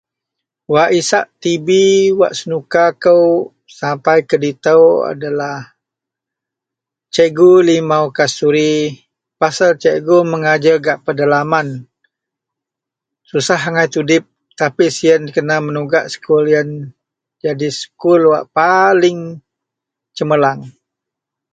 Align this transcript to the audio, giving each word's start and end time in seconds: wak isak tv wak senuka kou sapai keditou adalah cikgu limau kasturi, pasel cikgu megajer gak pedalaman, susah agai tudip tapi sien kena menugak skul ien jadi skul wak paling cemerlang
wak 0.73 0.89
isak 0.99 1.25
tv 1.41 1.67
wak 2.19 2.33
senuka 2.39 2.83
kou 3.03 3.23
sapai 3.77 4.19
keditou 4.29 4.83
adalah 5.11 5.57
cikgu 7.13 7.51
limau 7.67 8.05
kasturi, 8.17 8.73
pasel 9.39 9.71
cikgu 9.83 10.17
megajer 10.31 10.77
gak 10.85 11.01
pedalaman, 11.05 11.67
susah 13.29 13.61
agai 13.69 13.87
tudip 13.93 14.23
tapi 14.59 14.85
sien 14.97 15.21
kena 15.35 15.55
menugak 15.65 16.05
skul 16.13 16.43
ien 16.55 16.69
jadi 17.43 17.69
skul 17.79 18.21
wak 18.31 18.45
paling 18.57 19.19
cemerlang 20.17 20.61